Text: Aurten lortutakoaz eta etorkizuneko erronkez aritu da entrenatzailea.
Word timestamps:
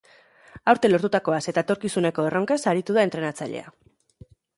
Aurten 0.71 0.91
lortutakoaz 0.93 1.41
eta 1.51 1.63
etorkizuneko 1.65 2.25
erronkez 2.31 2.57
aritu 2.73 2.97
da 2.99 3.05
entrenatzailea. 3.09 3.71